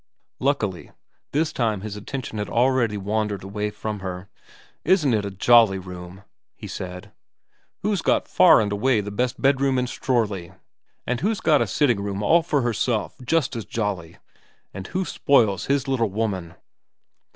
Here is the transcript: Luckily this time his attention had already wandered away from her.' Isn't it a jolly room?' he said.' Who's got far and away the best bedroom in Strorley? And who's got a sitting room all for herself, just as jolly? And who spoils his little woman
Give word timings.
Luckily 0.39 0.89
this 1.31 1.53
time 1.53 1.81
his 1.81 1.95
attention 1.95 2.39
had 2.39 2.49
already 2.49 2.97
wandered 2.97 3.43
away 3.43 3.69
from 3.69 3.99
her.' 3.99 4.29
Isn't 4.83 5.13
it 5.13 5.25
a 5.25 5.29
jolly 5.29 5.77
room?' 5.77 6.23
he 6.55 6.65
said.' 6.65 7.11
Who's 7.83 8.01
got 8.01 8.27
far 8.27 8.61
and 8.61 8.71
away 8.71 9.01
the 9.01 9.11
best 9.11 9.39
bedroom 9.39 9.77
in 9.77 9.85
Strorley? 9.85 10.55
And 11.05 11.19
who's 11.19 11.39
got 11.39 11.61
a 11.61 11.67
sitting 11.67 11.99
room 11.99 12.23
all 12.23 12.41
for 12.41 12.63
herself, 12.63 13.15
just 13.23 13.55
as 13.55 13.63
jolly? 13.63 14.17
And 14.73 14.87
who 14.87 15.05
spoils 15.05 15.67
his 15.67 15.87
little 15.87 16.09
woman 16.09 16.55